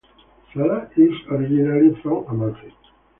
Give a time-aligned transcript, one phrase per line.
[0.51, 2.73] Sala is originally from Amalfi.